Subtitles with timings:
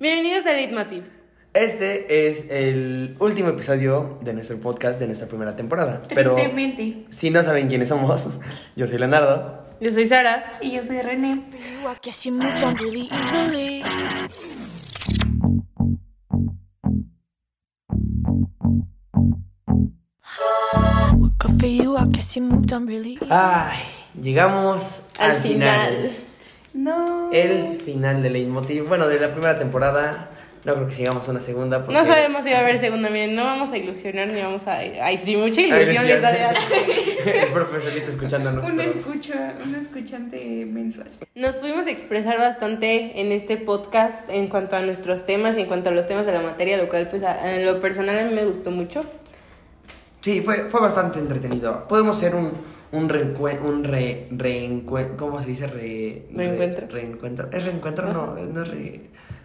[0.00, 1.02] Bienvenidos a Leitmotiv.
[1.54, 6.02] Este es el último episodio de nuestro podcast de nuestra primera temporada.
[6.14, 7.06] Pero Tristemente.
[7.08, 8.28] si no saben quiénes somos,
[8.76, 9.66] yo soy Leonardo.
[9.80, 10.58] Yo soy Sara.
[10.60, 11.42] Y yo soy René.
[23.30, 23.78] Ay,
[24.22, 26.12] llegamos al, Al final.
[26.74, 27.30] No.
[27.32, 28.86] El final de Leitmotiv.
[28.88, 30.30] Bueno, de la primera temporada.
[30.64, 31.78] No creo que sigamos una segunda.
[31.78, 31.94] Porque...
[31.94, 34.78] No sabemos si va a haber segunda, miren, no vamos a ilusionar ni vamos a...
[34.78, 38.68] Ay, sí, mucha ilusión les da de El profesorito escuchándonos.
[38.68, 41.08] Un pero- escucha, un escuchante mensual.
[41.36, 45.90] Nos pudimos expresar bastante en este podcast en cuanto a nuestros temas y en cuanto
[45.90, 48.34] a los temas de la materia, lo cual, pues, a, en lo personal a mí
[48.34, 49.04] me gustó mucho.
[50.20, 51.86] Sí, fue, fue bastante entretenido.
[51.88, 52.50] Podemos hacer un,
[52.92, 55.66] un reencuentro, un re, reencue- ¿cómo se dice?
[55.66, 56.86] Re, re- Reencuentro.
[56.88, 57.48] reencuentro.
[57.52, 58.12] ¿Es reencuentro?
[58.12, 59.00] No, no es re...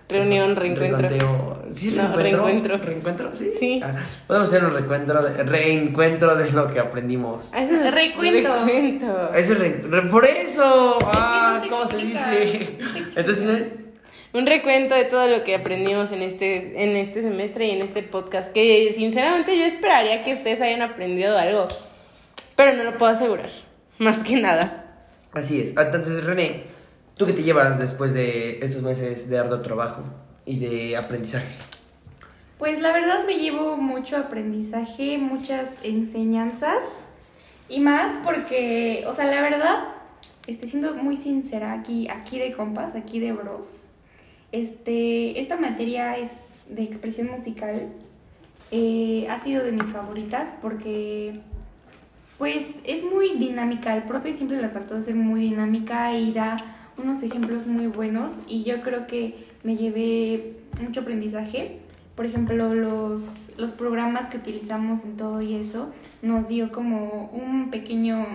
[0.10, 1.64] Reunión, reencuentro.
[1.72, 2.44] ¿Sí es No, reencuentro?
[2.46, 2.78] reencuentro.
[2.78, 3.36] ¿Reencuentro?
[3.36, 3.52] Sí.
[3.58, 3.82] Sí.
[3.84, 3.96] Ah,
[4.28, 7.52] podemos hacer un reencuentro de, reencuentro de lo que aprendimos.
[7.54, 8.54] Ah, es Recuento.
[8.54, 9.34] recuento.
[9.34, 11.00] Eso es re- re- por eso.
[11.06, 12.78] Ah, no ¿cómo se dice?
[13.16, 13.74] Entonces, ¿eh?
[14.34, 18.04] Un recuento de todo lo que aprendimos en este, en este semestre y en este
[18.04, 18.52] podcast.
[18.52, 21.68] Que sinceramente yo esperaría que ustedes hayan aprendido algo.
[22.56, 23.50] Pero no lo puedo asegurar.
[24.00, 25.06] Más que nada.
[25.34, 25.76] así es.
[25.78, 26.64] Ah, Entonces, René,
[27.18, 30.04] ¿tú qué te llevas después de estos meses de arduo trabajo
[30.46, 31.54] y de aprendizaje?
[32.58, 36.84] Pues la verdad me llevo mucho aprendizaje, muchas enseñanzas
[37.68, 39.84] y más porque, o sea, la verdad,
[40.48, 43.86] estoy siendo muy sincera aquí, aquí de compas, aquí de bros.
[44.52, 47.90] Este, esta materia es de expresión musical.
[48.72, 51.42] eh, ha sido de mis favoritas porque,
[52.38, 53.96] pues, es muy dinámica.
[53.96, 56.58] El profe siempre la trató de ser muy dinámica y da
[56.98, 61.80] unos ejemplos muy buenos y yo creo que me llevé mucho aprendizaje.
[62.16, 67.72] Por ejemplo, los, los programas que utilizamos en todo y eso nos dio como un
[67.72, 68.26] pequeño,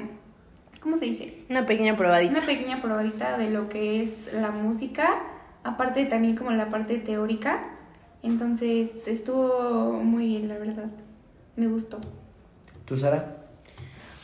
[0.80, 1.44] ¿cómo se dice?
[1.48, 2.32] Una pequeña probadita.
[2.32, 5.22] Una pequeña probadita de lo que es la música,
[5.62, 7.62] aparte también como la parte teórica.
[8.25, 10.91] Entonces estuvo muy bien, la verdad.
[11.54, 12.00] Me gustó.
[12.84, 13.47] ¿Tú, Sara?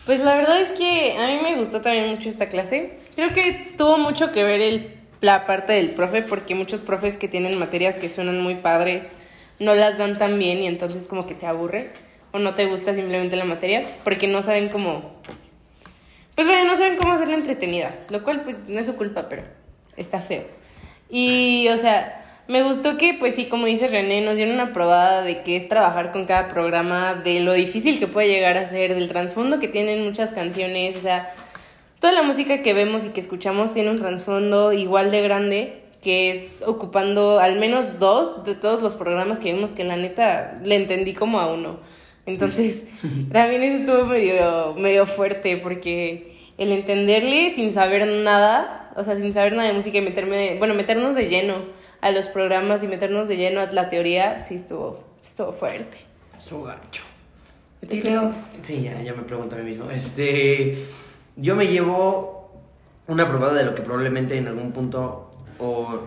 [0.06, 2.98] Pues la verdad es que a mí me gustó también mucho esta clase.
[3.14, 7.26] Creo que tuvo mucho que ver el, la parte del profe, porque muchos profes que
[7.26, 9.06] tienen materias que suenan muy padres
[9.58, 11.92] no las dan tan bien y entonces como que te aburre
[12.32, 15.14] o no te gusta simplemente la materia porque no saben cómo...
[16.34, 19.44] Pues bueno, no saben cómo hacerla entretenida, lo cual pues no es su culpa, pero
[19.96, 20.44] está feo.
[21.08, 25.22] Y o sea, me gustó que pues sí, como dice René, nos dieron una probada
[25.22, 28.94] de qué es trabajar con cada programa, de lo difícil que puede llegar a ser,
[28.94, 31.32] del trasfondo que tienen muchas canciones, o sea,
[32.00, 36.30] toda la música que vemos y que escuchamos tiene un trasfondo igual de grande que
[36.30, 40.76] es ocupando al menos dos de todos los programas que vimos que la neta le
[40.76, 41.78] entendí como a uno.
[42.26, 42.84] Entonces,
[43.32, 49.32] también eso estuvo medio, medio fuerte porque el entenderle sin saber nada, o sea, sin
[49.32, 51.54] saber nada de música y meterme, bueno, meternos de lleno
[52.04, 55.96] a los programas y meternos de lleno a la teoría, sí estuvo, estuvo fuerte.
[56.46, 57.02] Su gancho.
[57.80, 58.58] ¿Y tú qué opinas?
[58.60, 59.90] Sí, ya, ya me pregunto a mí mismo.
[59.90, 60.84] Este,
[61.36, 62.52] yo me llevo
[63.06, 66.00] una probada de lo que probablemente en algún punto, o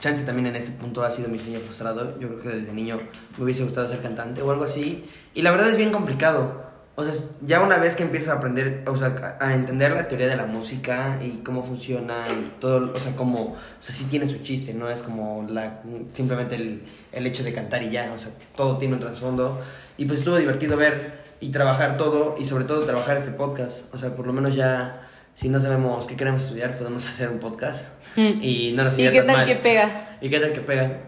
[0.00, 2.18] chance también en este punto ha sido mi sueño frustrado.
[2.18, 2.98] Yo creo que desde niño
[3.38, 5.04] me hubiese gustado ser cantante o algo así.
[5.34, 6.63] Y la verdad es bien complicado.
[6.96, 7.12] O sea,
[7.44, 10.46] ya una vez que empiezas a aprender, o sea, a entender la teoría de la
[10.46, 14.72] música y cómo funciona y todo, o sea, como, o sea, sí tiene su chiste,
[14.74, 15.80] no es como la,
[16.12, 19.60] simplemente el, el hecho de cantar y ya, o sea, todo tiene un trasfondo.
[19.98, 23.92] Y pues estuvo divertido ver y trabajar todo y sobre todo trabajar este podcast.
[23.92, 25.02] O sea, por lo menos ya,
[25.34, 28.38] si no sabemos qué queremos estudiar, podemos hacer un podcast Mm.
[28.42, 29.44] y no nos ¿Y qué tal mal.
[29.46, 30.16] que pega?
[30.20, 30.98] ¿Y qué tal que pega?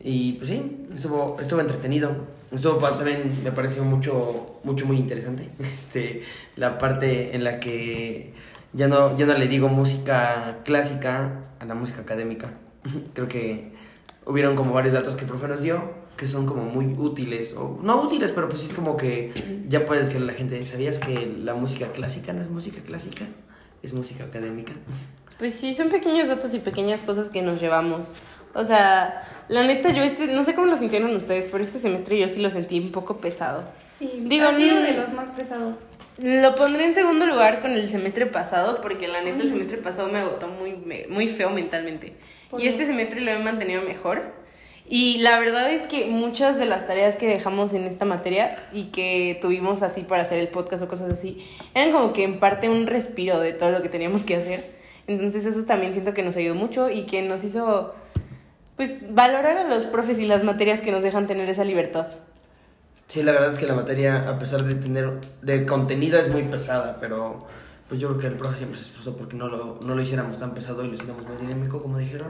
[0.00, 2.12] Y pues sí, estuvo, estuvo entretenido.
[2.50, 5.48] Estuvo también, me pareció mucho, mucho, muy interesante.
[5.58, 6.22] Este,
[6.56, 8.32] la parte en la que
[8.72, 12.50] ya no, ya no le digo música clásica a la música académica.
[13.14, 13.72] Creo que
[14.24, 17.78] hubieron como varios datos que el profe nos dio que son como muy útiles, o
[17.80, 21.32] no útiles, pero pues es como que ya puedes decirle a la gente, ¿sabías que
[21.38, 23.24] la música clásica no es música clásica?
[23.84, 24.72] Es música académica.
[25.38, 28.14] Pues sí, son pequeños datos y pequeñas cosas que nos llevamos.
[28.54, 32.18] O sea, la neta, yo este, no sé cómo lo sintieron ustedes, pero este semestre
[32.18, 33.64] yo sí lo sentí un poco pesado.
[33.98, 35.76] Sí, Digo, ha sido no- de los más pesados.
[36.20, 40.08] Lo pondré en segundo lugar con el semestre pasado, porque la neta el semestre pasado
[40.08, 40.72] me agotó muy,
[41.08, 42.14] muy feo mentalmente.
[42.58, 44.22] Y este semestre lo he mantenido mejor.
[44.90, 48.86] Y la verdad es que muchas de las tareas que dejamos en esta materia y
[48.86, 52.68] que tuvimos así para hacer el podcast o cosas así, eran como que en parte
[52.68, 54.78] un respiro de todo lo que teníamos que hacer.
[55.06, 57.94] Entonces eso también siento que nos ayudó mucho y que nos hizo
[58.78, 62.06] pues valorar a los profes y las materias que nos dejan tener esa libertad.
[63.08, 65.10] Sí, la verdad es que la materia, a pesar de tener
[65.42, 67.44] de contenido, es muy pesada, pero
[67.88, 70.38] pues yo creo que el profe siempre se esforzó porque no lo, no lo hiciéramos
[70.38, 72.28] tan pesado y lo hiciéramos más dinámico, como dijeron.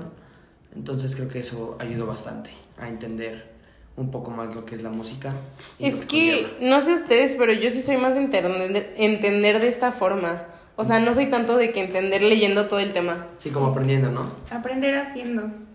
[0.74, 2.50] Entonces creo que eso ayudó bastante
[2.80, 3.50] a entender
[3.96, 5.34] un poco más lo que es la música.
[5.78, 9.92] Es que, no sé ustedes, pero yo sí soy más de entender, entender de esta
[9.92, 10.44] forma.
[10.76, 13.26] O sea, no soy tanto de que entender leyendo todo el tema.
[13.38, 14.22] Sí, como aprendiendo, ¿no?
[14.50, 15.67] Aprender haciendo.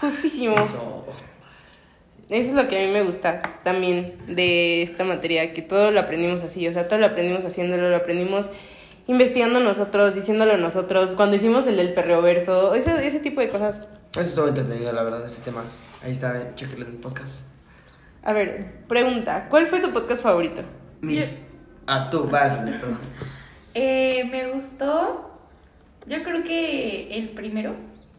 [0.00, 0.56] Justísimo.
[0.58, 1.06] Eso.
[2.30, 6.00] Eso es lo que a mí me gusta también de esta materia, que todo lo
[6.00, 8.50] aprendimos así, o sea, todo lo aprendimos haciéndolo, lo aprendimos
[9.06, 13.82] investigando nosotros, diciéndolo nosotros, cuando hicimos el del perreo verso, ese, ese tipo de cosas.
[14.12, 15.62] Eso estuvo entretenido, la verdad, este tema.
[16.02, 17.44] Ahí está, eh, chéquenlo en el podcast.
[18.22, 20.62] A ver, pregunta, ¿cuál fue su podcast favorito?
[21.02, 21.24] Mi- Yo-
[22.10, 22.98] tú, vas, René, perdón.
[23.74, 25.30] Eh, me gustó,
[26.06, 27.74] yo creo que el primero.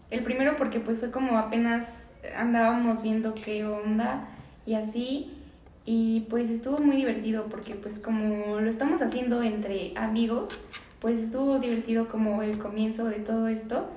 [0.09, 2.05] El primero porque pues fue como apenas
[2.35, 4.27] andábamos viendo qué onda
[4.65, 5.31] y así.
[5.85, 10.49] Y pues estuvo muy divertido porque pues como lo estamos haciendo entre amigos,
[10.99, 13.89] pues estuvo divertido como el comienzo de todo esto.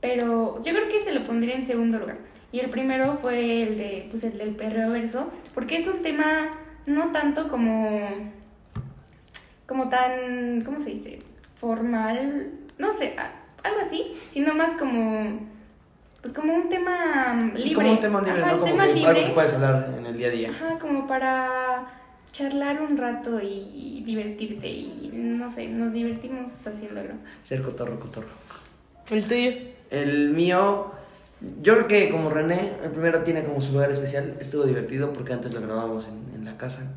[0.00, 2.18] Pero yo creo que se lo pondría en segundo lugar.
[2.52, 6.50] Y el primero fue el de, pues el del perreo verso, porque es un tema
[6.86, 8.08] no tanto como
[9.66, 11.18] como tan, ¿cómo se dice?
[11.56, 13.16] Formal, no sé,
[13.62, 15.40] algo así, sino más como,
[16.26, 17.62] pues como un tema libre.
[17.62, 18.54] Sí, como un tema libre, Ajá, ¿no?
[18.54, 19.08] un Como tema que libre.
[19.10, 20.50] algo que puedes hablar en el día a día.
[20.50, 21.86] Ajá, como para
[22.32, 27.14] charlar un rato y, divertirte y no sé, nos divertimos haciéndolo.
[27.44, 28.26] Ser cotorro, cotorro.
[29.08, 29.52] El tuyo.
[29.90, 30.90] El mío,
[31.62, 34.36] yo creo que como René, el primero tiene como su lugar especial.
[34.40, 36.92] Estuvo divertido porque antes lo grabábamos en, en la casa.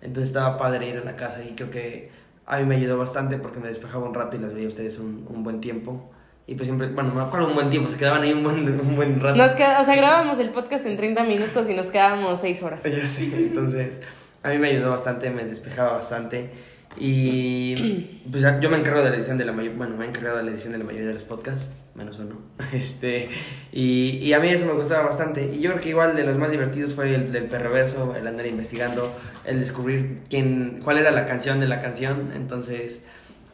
[0.00, 2.12] Entonces estaba padre ir a la casa y creo que
[2.46, 5.00] a mí me ayudó bastante porque me despejaba un rato y las veía a ustedes
[5.00, 6.08] un, un buen tiempo.
[6.46, 8.96] Y pues siempre, bueno, no acuerdo un buen tiempo, se quedaban ahí un buen, un
[8.96, 9.36] buen rato.
[9.36, 12.82] Nos queda, o sea, grabamos el podcast en 30 minutos y nos quedábamos 6 horas.
[12.82, 14.00] Ya sé, entonces
[14.42, 16.50] a mí me ayudó bastante, me despejaba bastante.
[16.96, 20.38] Y pues yo me encargo de la edición de la mayoría, bueno, me he encargado
[20.38, 22.36] de la edición de la mayoría de los podcasts, menos uno.
[22.72, 23.28] Este,
[23.72, 25.44] y, y a mí eso me gustaba bastante.
[25.54, 28.46] Y yo creo que igual de los más divertidos fue el del perroverso, el andar
[28.46, 29.14] investigando,
[29.44, 32.32] el descubrir quién, cuál era la canción de la canción.
[32.34, 33.04] Entonces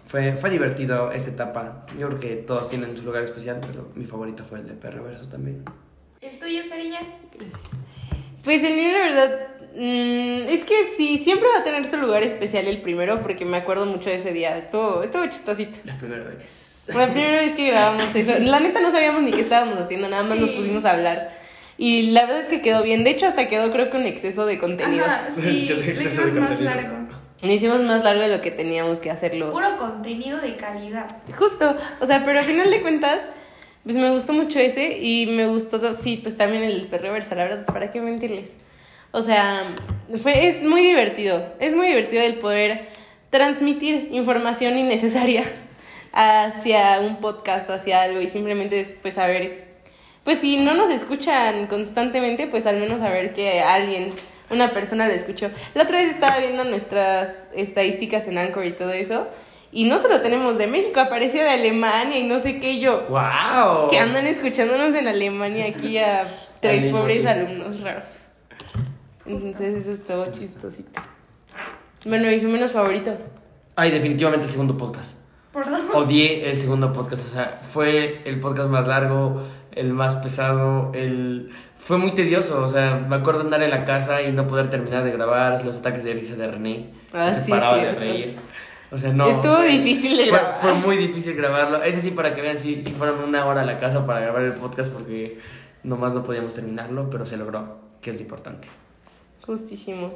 [0.07, 1.87] fue, fue divertido esta etapa.
[1.99, 5.29] Yo creo que todos tienen su lugar especial, pero mi favorito fue el de perroverso
[5.29, 5.65] también.
[6.21, 7.01] ¿El tuyo, Sariña?
[8.45, 12.23] Pues el mío, la verdad, mm, es que sí, siempre va a tener su lugar
[12.23, 14.57] especial el primero, porque me acuerdo mucho de ese día.
[14.57, 15.79] Estuvo, estuvo chistosito.
[15.85, 16.85] La primera vez.
[16.95, 18.33] La primera vez que grabamos eso.
[18.39, 20.57] La neta no sabíamos ni qué estábamos haciendo, nada más nos Sí.
[20.57, 21.37] pusimos a hablar.
[21.79, 23.03] Y la verdad es que quedó bien.
[23.05, 25.05] De hecho, hasta quedó creo que un exceso de contenido.
[25.05, 26.75] Ajá, sí, de exceso de más contenido.
[26.75, 26.97] largo.
[27.43, 29.53] Lo hicimos más largo de lo que teníamos que hacerlo.
[29.53, 31.07] Puro contenido de calidad.
[31.37, 33.21] Justo, o sea, pero al final de cuentas,
[33.85, 37.45] pues me gustó mucho ese y me gustó, sí, pues también el perro versa, la
[37.45, 38.53] verdad, ¿para qué mentirles?
[39.13, 39.75] O sea,
[40.23, 42.89] fue, es muy divertido, es muy divertido el poder
[43.31, 45.45] transmitir información innecesaria
[46.13, 49.69] hacia un podcast o hacia algo y simplemente pues saber,
[50.25, 54.15] pues si no nos escuchan constantemente, pues al menos saber que alguien,
[54.51, 55.51] una persona lo escuchó.
[55.75, 59.29] La otra vez estaba viendo nuestras estadísticas en Anchor y todo eso.
[59.73, 63.07] Y no solo tenemos de México, apareció de Alemania y no sé qué y yo.
[63.09, 63.89] ¡Wow!
[63.91, 66.25] Que andan escuchándonos en Alemania aquí a
[66.61, 67.01] tres Alemania.
[67.01, 68.19] pobres alumnos raros.
[69.27, 71.01] Entonces eso es todo chistosito.
[72.05, 73.17] Bueno, ¿y su menos favorito?
[73.75, 75.17] Ay, definitivamente el segundo podcast.
[75.53, 75.81] Por dos.
[75.93, 79.43] Odié el segundo podcast, o sea, fue el podcast más largo,
[79.77, 81.51] el más pesado, el...
[81.79, 85.05] Fue muy tedioso, o sea, me acuerdo andar en la casa y no poder terminar
[85.05, 86.87] de grabar los ataques de risa de René.
[87.13, 88.37] Ah, se sí, paraba de reír.
[88.91, 89.29] O sea, no.
[89.29, 90.59] Estuvo fue- difícil de fue, grabar.
[90.61, 91.83] fue muy difícil grabarlo.
[91.85, 94.43] Ese sí, para que vean, si, si fueron una hora a la casa para grabar
[94.43, 95.39] el podcast porque
[95.85, 98.67] nomás no podíamos terminarlo, pero se logró, que es lo importante.
[99.45, 100.15] Justísimo.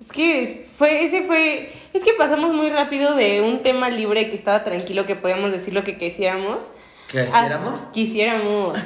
[0.00, 4.36] Es que fue, ese fue, es que pasamos muy rápido de un tema libre que
[4.36, 6.64] estaba tranquilo, que podíamos decir lo que quisiéramos.
[7.10, 7.80] ¿Qué hacia- hiciéramos?
[7.92, 8.78] Quisiéramos.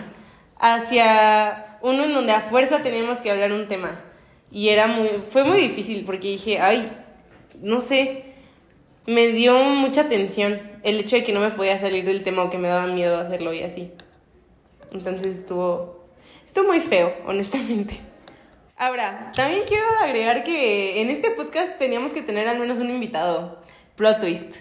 [0.58, 4.00] Hacia uno en donde a fuerza teníamos que hablar un tema.
[4.50, 6.90] Y era muy, fue muy difícil porque dije, ay,
[7.60, 8.24] no sé,
[9.06, 12.50] me dio mucha tensión el hecho de que no me podía salir del tema o
[12.50, 13.92] que me daba miedo hacerlo y así.
[14.92, 16.04] Entonces estuvo,
[16.44, 18.00] estuvo muy feo, honestamente.
[18.76, 23.60] Ahora, también quiero agregar que en este podcast teníamos que tener al menos un invitado.
[23.96, 24.56] Plot twist.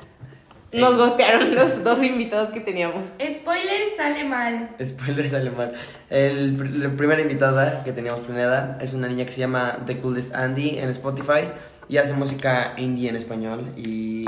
[0.72, 3.06] Nos gostearon los dos invitados que teníamos.
[3.18, 4.70] Spoiler sale mal.
[4.84, 5.74] Spoiler sale mal.
[6.10, 10.36] El, la primera invitada que teníamos planeada es una niña que se llama The Coolest
[10.36, 11.50] Andy en Spotify
[11.88, 13.74] y hace música indie en español.
[13.76, 14.26] Y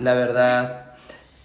[0.00, 0.94] la verdad,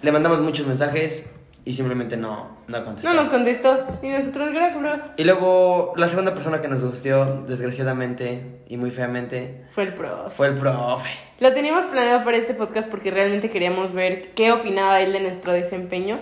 [0.01, 1.29] le mandamos muchos mensajes,
[1.65, 3.09] y simplemente no, no contestó.
[3.09, 3.87] No nos contestó.
[4.01, 4.95] Y nosotros, gracias, bro.
[5.17, 10.29] Y luego la segunda persona que nos gustó, desgraciadamente y muy feamente, Fue el profe.
[10.35, 11.09] fue el profe.
[11.39, 15.53] Lo teníamos planeado para este podcast porque realmente queríamos ver qué opinaba él de nuestro
[15.53, 16.19] desempeño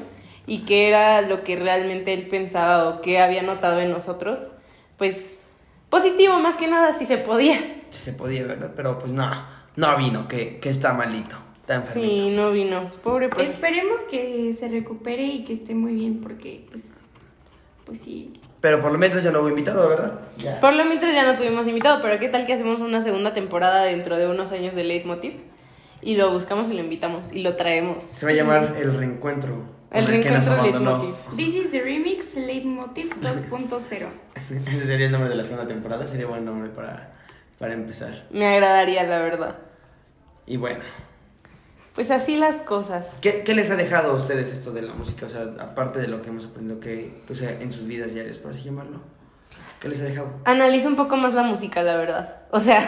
[0.48, 4.50] y qué era lo que realmente él pensaba o qué había notado en nosotros.
[4.98, 5.40] Pues
[5.90, 7.58] positivo más que nada, si se podía.
[7.90, 8.72] Si se podía, ¿verdad?
[8.76, 9.30] Pero pues no,
[9.76, 11.36] no vino, que, que está malito,
[11.92, 12.92] Sí, no vino.
[13.04, 13.50] Pobre profe.
[13.50, 16.96] Esperemos que se recupere y que esté muy bien porque pues
[17.86, 18.34] pues sí.
[18.62, 20.22] Pero por lo menos ya no hubo invitado, ¿verdad?
[20.38, 20.60] Ya.
[20.60, 23.84] Por lo mientras ya no tuvimos invitado, pero ¿qué tal que hacemos una segunda temporada
[23.84, 25.34] dentro de unos años de Leitmotiv?
[26.02, 28.04] Y lo buscamos y lo invitamos y lo traemos.
[28.04, 29.82] Se va a llamar El Reencuentro.
[29.92, 30.64] El reencuentro.
[30.64, 31.16] Leitmotiv.
[31.36, 34.08] This is the remix Leitmotiv 2.0.
[34.68, 37.14] Ese sería el nombre de la segunda temporada, sería buen nombre para,
[37.60, 38.26] para empezar.
[38.32, 39.58] Me agradaría, la verdad.
[40.46, 40.80] Y bueno,
[41.96, 43.18] Pues así las cosas.
[43.22, 45.26] ¿qué, qué les ha dejado a ustedes esto de la música?
[45.26, 48.38] O sea, aparte de lo que hemos aprendido que, o sea, en sus vidas diarias,
[48.38, 49.02] por así llamarlo.
[49.82, 50.34] ¿Qué les ha dejado?
[50.46, 52.38] Analizo un poco más la música, la verdad.
[52.52, 52.88] O sea,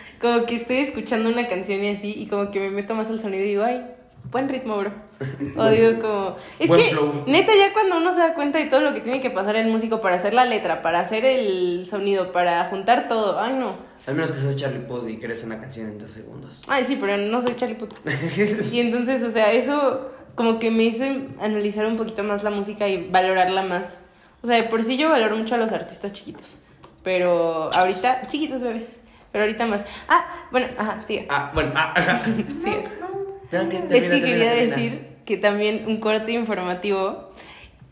[0.20, 3.20] como que estoy escuchando una canción y así, y como que me meto más al
[3.20, 3.86] sonido y digo, ay,
[4.30, 4.92] buen ritmo, bro.
[5.56, 6.36] O digo como...
[6.58, 7.24] Es Buen que, flow.
[7.26, 9.68] neta, ya cuando uno se da cuenta de todo lo que tiene que pasar el
[9.68, 13.76] músico para hacer la letra, para hacer el sonido, para juntar todo, ay, no.
[14.06, 16.60] Al menos que seas Charlie Puth y crees una canción en dos segundos.
[16.66, 17.94] Ay, sí, pero no soy Charlie Puth.
[18.72, 21.04] Y entonces, o sea, eso como que me hizo
[21.40, 24.00] analizar un poquito más la música y valorarla más.
[24.42, 26.62] O sea, de por sí yo valoro mucho a los artistas chiquitos.
[27.04, 29.00] Pero ahorita, chiquitos bebés.
[29.30, 29.82] Pero ahorita más.
[30.08, 31.26] Ah, bueno, ajá, sigue.
[31.30, 32.24] Ah, bueno, ah, ajá.
[32.24, 32.88] sigue.
[33.00, 33.94] No, no.
[33.94, 37.32] Es que quería decir que también un corte informativo.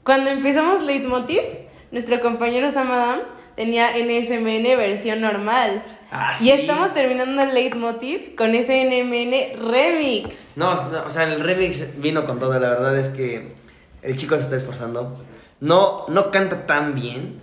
[0.03, 1.43] Cuando empezamos Leitmotiv,
[1.93, 3.21] nuestro compañero Sam Adam
[3.57, 5.83] tenía NSMN versión normal.
[6.13, 6.51] Ah, y sí.
[6.51, 10.35] estamos terminando el Leitmotiv con ese NMN Remix.
[10.57, 12.59] No, no, o sea, el remix vino con todo.
[12.59, 13.53] La verdad es que
[14.03, 15.17] el chico se está esforzando.
[15.61, 17.41] No, no canta tan bien,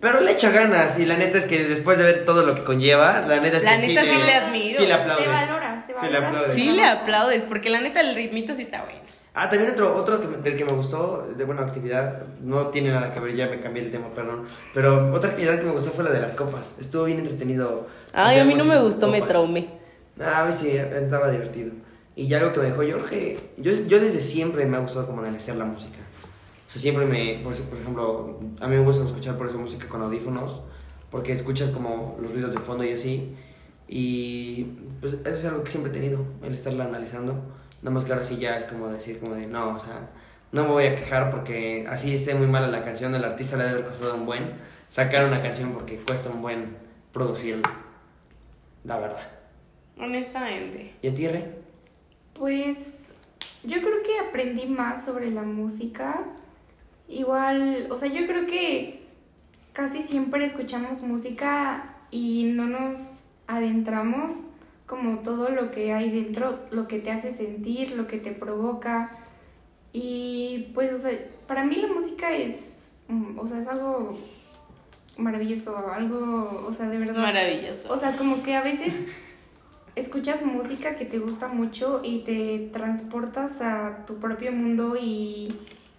[0.00, 0.98] pero le echa ganas.
[0.98, 3.62] Y la neta es que después de ver todo lo que conlleva, la neta es
[3.62, 4.78] La que neta sí le, le admiro.
[4.80, 5.24] Sí le aplaudes.
[5.24, 6.28] Se valora, se Sí le valora.
[6.28, 6.54] aplaudes.
[6.56, 8.98] Sí le aplaudes, porque la neta el ritmito sí está bueno.
[9.40, 12.90] Ah, también otro, otro que me- del que me gustó, de buena actividad, no tiene
[12.90, 14.42] nada que ver, ya me cambié el tema, perdón.
[14.74, 16.74] Pero otra actividad que me gustó fue la de las copas.
[16.80, 17.86] Estuvo bien entretenido.
[18.12, 19.28] Ay, a mí no me gustó, me copas.
[19.28, 19.68] traumé.
[20.20, 21.70] Ah, a mí sí, estaba divertido.
[22.16, 25.20] Y ya algo que me dejó Jorge, yo, yo desde siempre me ha gustado como
[25.20, 25.98] analizar la música.
[26.66, 29.88] O sea, siempre me, por, por ejemplo, a mí me gusta escuchar por eso música
[29.88, 30.62] con audífonos,
[31.12, 33.36] porque escuchas como los ruidos de fondo y así.
[33.86, 34.64] Y
[35.00, 37.34] pues eso es algo que siempre he tenido, el estarla analizando.
[37.82, 40.08] Nada más que ahora sí ya es como decir, como de, no, o sea,
[40.52, 43.64] no me voy a quejar porque así esté muy mala la canción, el artista le
[43.64, 44.52] debe haber costado un buen
[44.88, 46.76] sacar una canción porque cuesta un buen
[47.12, 47.70] producirla.
[48.84, 49.28] La verdad.
[49.98, 50.94] Honestamente.
[51.02, 51.44] ¿Y a ti, Rey?
[52.34, 53.00] Pues
[53.64, 56.24] yo creo que aprendí más sobre la música.
[57.08, 59.06] Igual, o sea, yo creo que
[59.72, 64.32] casi siempre escuchamos música y no nos adentramos
[64.88, 69.10] como todo lo que hay dentro, lo que te hace sentir, lo que te provoca.
[69.92, 71.12] Y pues, o sea,
[71.46, 74.16] para mí la música es, mm, o sea, es algo
[75.18, 77.20] maravilloso, algo, o sea, de verdad.
[77.20, 77.92] Maravilloso.
[77.92, 78.94] O sea, como que a veces
[79.94, 85.48] escuchas música que te gusta mucho y te transportas a tu propio mundo y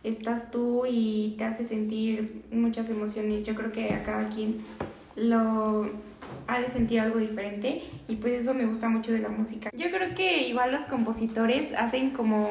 [0.03, 3.43] estás tú y te hace sentir muchas emociones.
[3.43, 4.61] Yo creo que a cada quien
[5.15, 6.08] lo
[6.49, 9.69] ha de sentir algo diferente y pues eso me gusta mucho de la música.
[9.73, 12.49] Yo creo que igual los compositores hacen como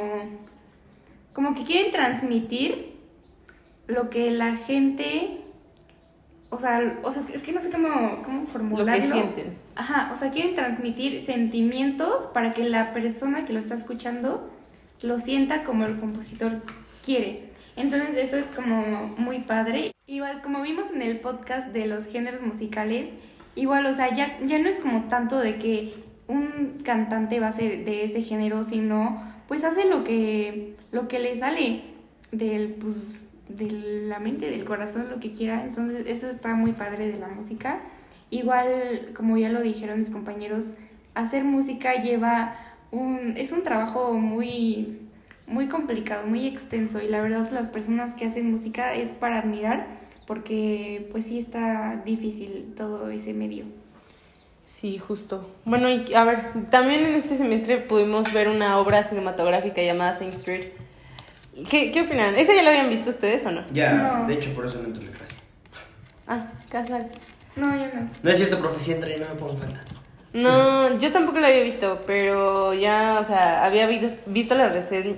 [1.32, 2.96] como que quieren transmitir
[3.86, 5.38] lo que la gente
[6.50, 9.02] o sea, o sea, es que no sé cómo, cómo Lo formularlo.
[9.02, 9.56] que sienten.
[9.74, 14.50] Ajá, o sea, quieren transmitir sentimientos para que la persona que lo está escuchando
[15.02, 16.62] lo sienta como el compositor
[17.04, 17.50] quiere.
[17.76, 19.92] Entonces eso es como muy padre.
[20.06, 23.10] Igual como vimos en el podcast de los géneros musicales,
[23.58, 25.94] igual, o sea, ya, ya no es como tanto de que
[26.28, 31.18] un cantante va a ser de ese género, sino pues hace lo que, lo que
[31.18, 31.82] le sale
[32.30, 32.96] del, pues,
[33.48, 33.70] de
[34.06, 35.64] la mente, del corazón, lo que quiera.
[35.64, 37.80] Entonces eso está muy padre de la música.
[38.30, 40.74] Igual, como ya lo dijeron mis compañeros,
[41.14, 42.56] hacer música lleva
[42.90, 43.34] un...
[43.36, 44.98] es un trabajo muy,
[45.46, 49.86] muy complicado, muy extenso y la verdad las personas que hacen música es para admirar
[50.28, 53.64] porque pues sí está difícil todo ese medio.
[54.68, 55.50] Sí, justo.
[55.64, 60.28] Bueno, y a ver, también en este semestre pudimos ver una obra cinematográfica llamada Sing
[60.28, 60.66] Street.
[61.68, 62.36] ¿Qué, ¿Qué opinan?
[62.36, 63.62] ¿Esa ya la habían visto ustedes o no?
[63.72, 64.26] Ya, No.
[64.28, 65.34] de hecho, por eso no entro en la clase.
[66.28, 67.08] Ah, casual.
[67.56, 68.08] No, yo no.
[68.22, 69.80] No es cierto, profe, sí entré, no me pongo falta.
[70.34, 75.16] No, yo tampoco la había visto, pero ya, o sea, había visto, visto la, resen-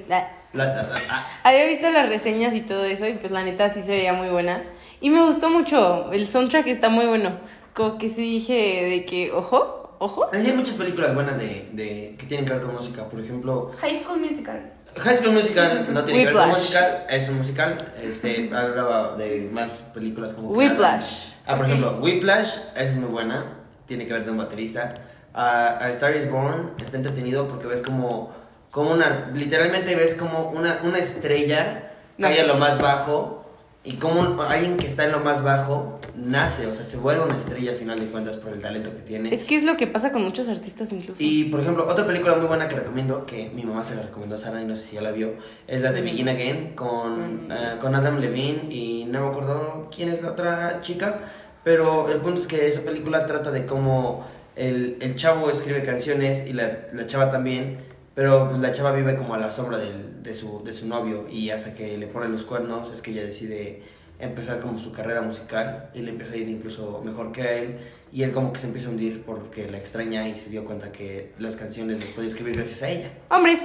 [0.59, 4.13] ah, Había visto las reseñas y todo eso y pues la neta sí se veía
[4.13, 4.63] muy buena.
[5.01, 7.33] Y me gustó mucho, el soundtrack está muy bueno.
[7.75, 10.29] Como que sí dije de que, ojo, ojo.
[10.33, 13.05] Hay muchas películas buenas de, de, que tienen que ver con música.
[13.09, 14.73] Por ejemplo, High School Musical.
[14.97, 16.63] High School Musical no tiene que ver con Whiplash.
[16.63, 17.95] musical, es un musical.
[18.03, 20.51] Este, hablaba de más películas como...
[20.51, 21.31] Whiplash.
[21.47, 23.45] Ah, por ejemplo, Whiplash, esa es muy buena.
[23.87, 24.95] Tiene que ver con un baterista.
[25.33, 28.33] Ah, A Star is Born está entretenido porque ves como,
[28.71, 29.31] como una...
[29.35, 33.39] Literalmente ves como una, una estrella cae a lo más bajo
[33.83, 37.39] y como alguien que está en lo más bajo nace, o sea, se vuelve una
[37.39, 39.33] estrella al final de cuentas por el talento que tiene.
[39.33, 41.23] Es que es lo que pasa con muchos artistas incluso.
[41.23, 44.35] Y por ejemplo, otra película muy buena que recomiendo, que mi mamá se la recomendó
[44.35, 45.33] a Sara y no sé si ya la vio,
[45.67, 49.89] es la de Begin Again con, Mm, eh, con Adam Levine y no me acuerdo
[49.95, 51.21] quién es la otra chica,
[51.65, 56.47] pero el punto es que esa película trata de cómo el, el chavo escribe canciones
[56.47, 57.79] y la, la chava también,
[58.21, 61.49] pero la chava vive como a la sombra del- de, su, de su novio y
[61.49, 63.83] hasta que le ponen los cuernos es que ella decide
[64.19, 67.79] empezar como su carrera musical y le empieza a ir incluso mejor que a él
[68.13, 70.93] y él como que se empieza a hundir porque la extraña y se dio cuenta
[70.93, 73.11] que las canciones las podía escribir gracias a ella.
[73.31, 73.61] Hombres,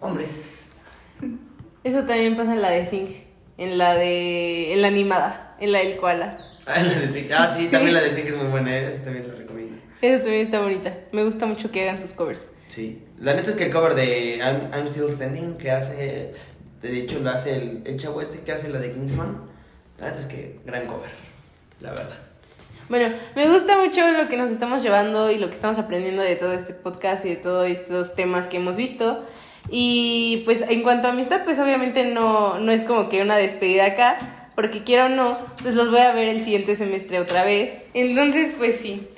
[0.00, 0.70] Hombres.
[1.84, 3.08] eso también pasa en la de Sing,
[3.58, 6.38] en la de, en la animada, en la del koala.
[6.64, 7.70] Ah, la de Sing- ah, sí, Sí.
[7.70, 9.76] también la de Sing es muy buena, esa también la recomiendo.
[10.00, 10.94] Esa también está bonita.
[11.12, 12.48] Me gusta mucho que hagan sus covers.
[12.70, 13.02] Sí.
[13.18, 16.32] La neta es que el cover de I'm, I'm Still Standing que hace,
[16.80, 19.42] de hecho lo hace el, el chavo este que hace la de Kingsman,
[19.98, 21.10] la neta es que gran cover,
[21.80, 22.16] la verdad.
[22.88, 26.36] Bueno, me gusta mucho lo que nos estamos llevando y lo que estamos aprendiendo de
[26.36, 29.24] todo este podcast y de todos estos temas que hemos visto.
[29.68, 33.86] Y pues en cuanto a amistad, pues obviamente no, no es como que una despedida
[33.86, 37.86] acá, porque quiero o no, pues los voy a ver el siguiente semestre otra vez.
[37.94, 39.08] Entonces, pues sí.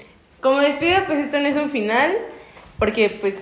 [0.41, 2.13] Como despedida, pues esto no es un final,
[2.83, 3.37] porque pues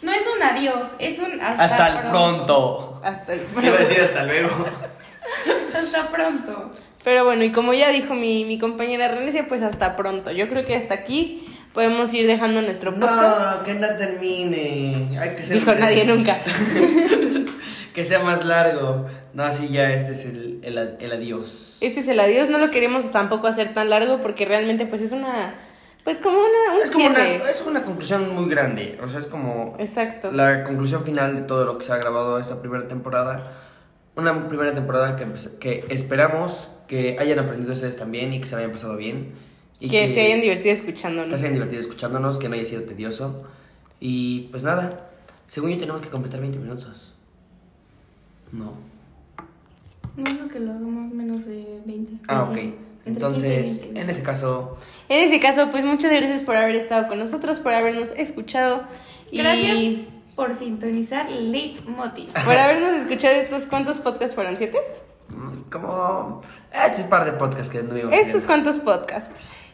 [0.00, 3.00] No es un adiós, es un hasta, Hasta el pronto.
[3.02, 4.48] hasta el Iba a decir hasta luego.
[5.76, 6.70] Hasta pronto.
[7.02, 10.30] Pero bueno, y como ya dijo mi, mi compañera Renecia, pues hasta pronto.
[10.30, 13.56] Yo creo que hasta aquí podemos ir dejando nuestro podcast.
[13.58, 15.18] No, que no termine.
[15.20, 16.36] Hay que ser Dijo nadie nunca.
[17.94, 19.06] que sea más largo.
[19.34, 21.76] No, así ya este es el, el, el adiós.
[21.80, 25.10] Este es el adiós, no lo queremos tampoco hacer tan largo porque realmente pues es
[25.10, 25.54] una,
[26.06, 28.96] pues como una, un Es como una, es una conclusión muy grande.
[29.02, 30.30] O sea, es como Exacto.
[30.30, 33.54] la conclusión final de todo lo que se ha grabado esta primera temporada.
[34.14, 35.26] Una primera temporada que,
[35.58, 39.32] que esperamos que hayan aprendido ustedes también y que se hayan pasado bien.
[39.80, 41.32] Y que, se hayan divertido escuchándonos.
[41.32, 43.42] que se hayan divertido escuchándonos, que no haya sido tedioso.
[43.98, 45.10] Y pues nada,
[45.48, 47.14] según yo tenemos que completar 20 minutos.
[48.52, 48.74] No.
[50.16, 52.12] No es que lo hagamos menos de 20.
[52.28, 52.85] Ah, ok.
[53.06, 54.00] Entre 15 y Entonces, 20.
[54.00, 54.76] en ese caso,
[55.08, 58.82] En ese caso, pues muchas gracias por haber estado con nosotros, por habernos escuchado.
[59.32, 62.28] Gracias Y por sintonizar Leitmotiv.
[62.44, 64.56] por habernos escuchado estos, ¿cuántos podcasts fueron?
[64.58, 64.78] ¿Siete?
[65.28, 66.42] mm, como...
[66.72, 68.46] Este es par de podcasts que anduvimos Estos viendo.
[68.46, 69.30] cuantos podcasts.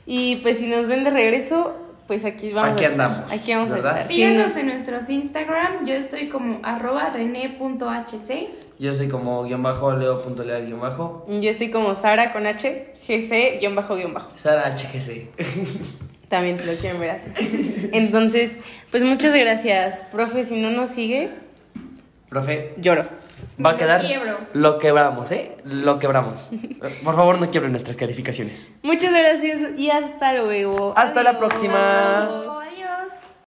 [0.06, 3.06] Y pues si nos ven de regreso, pues aquí vamos Aquí a estar.
[3.10, 3.96] andamos, Aquí vamos ¿verdad?
[3.96, 4.12] a estar.
[4.12, 5.86] Síganos Sí, en nuestros Instagram.
[5.86, 8.48] Yo estoy como arroba rene.hc.
[8.82, 11.24] Yo soy como guion bajo, leo.leal guion bajo.
[11.28, 14.32] Yo estoy como Sara con H, GC, guion bajo, guion bajo.
[14.34, 15.28] Sara HGC.
[16.28, 17.30] También si lo quieren ver así.
[17.92, 18.50] Entonces,
[18.90, 20.02] pues muchas gracias.
[20.10, 21.30] Profe, si no nos sigue,
[22.28, 23.04] Profe, lloro.
[23.64, 24.00] va a Lo quedar...
[24.00, 24.38] quiebro.
[24.52, 25.52] Lo quebramos, ¿eh?
[25.64, 26.50] Lo quebramos.
[27.04, 28.72] Por favor, no quiebren nuestras calificaciones.
[28.82, 30.92] Muchas gracias y hasta luego.
[30.96, 32.24] Hasta la próxima.
[32.24, 32.61] Adiós.